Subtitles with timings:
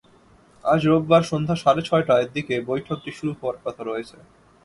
[0.63, 4.17] আজ রোববার সন্ধ্যা সাড়ে ছয়টার দিকে বৈঠকটি শুরু হওয়ার কথা রয়েছে।